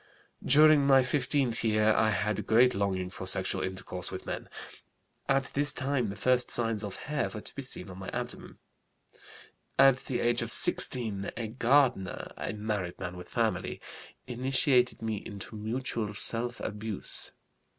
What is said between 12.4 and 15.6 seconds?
married man with family, initiated me into